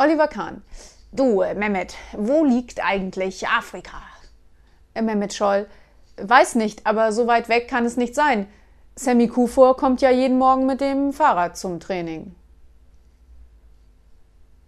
[0.00, 0.62] Oliver Kahn.
[1.12, 3.98] Du, äh, Mehmet, wo liegt eigentlich Afrika?
[4.94, 5.66] Äh, Mehmet Scholl.
[6.16, 8.46] Weiß nicht, aber so weit weg kann es nicht sein.
[8.96, 12.34] Sammy Kufor kommt ja jeden Morgen mit dem Fahrrad zum Training.